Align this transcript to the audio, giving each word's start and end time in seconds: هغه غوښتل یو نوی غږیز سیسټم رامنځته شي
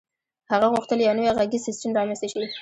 هغه 0.51 0.67
غوښتل 0.73 0.99
یو 0.99 1.17
نوی 1.17 1.31
غږیز 1.37 1.61
سیسټم 1.67 1.89
رامنځته 1.97 2.27
شي 2.31 2.41